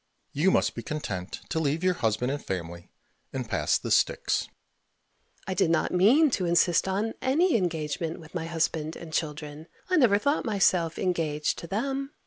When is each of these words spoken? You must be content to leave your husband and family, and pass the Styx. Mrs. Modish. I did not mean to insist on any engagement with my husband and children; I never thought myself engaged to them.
You 0.31 0.49
must 0.49 0.73
be 0.73 0.81
content 0.81 1.41
to 1.49 1.59
leave 1.59 1.83
your 1.83 1.93
husband 1.93 2.31
and 2.31 2.43
family, 2.43 2.89
and 3.31 3.47
pass 3.47 3.77
the 3.77 3.91
Styx. 3.91 4.45
Mrs. 4.45 4.45
Modish. 4.47 4.55
I 5.45 5.53
did 5.53 5.69
not 5.69 5.91
mean 5.91 6.31
to 6.31 6.45
insist 6.47 6.87
on 6.87 7.13
any 7.21 7.55
engagement 7.55 8.19
with 8.19 8.33
my 8.33 8.45
husband 8.47 8.95
and 8.95 9.13
children; 9.13 9.67
I 9.91 9.97
never 9.97 10.17
thought 10.17 10.43
myself 10.43 10.97
engaged 10.97 11.59
to 11.59 11.67
them. 11.67 12.13